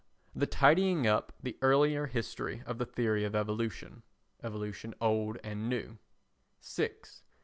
The 0.33 0.47
tidying 0.47 1.05
up 1.05 1.31
the 1.43 1.59
earlier 1.61 2.07
history 2.07 2.63
of 2.65 2.79
the 2.79 2.87
theory 2.87 3.23
of 3.23 3.35
evolution. 3.35 4.01
[Evolution 4.41 4.95
Old 4.99 5.37
and 5.43 5.69
New.] 5.69 5.99
6. 6.59 7.21